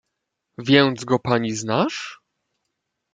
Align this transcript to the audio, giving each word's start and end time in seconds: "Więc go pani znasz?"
"Więc 0.57 1.05
go 1.05 1.19
pani 1.19 1.51
znasz?" 1.55 2.21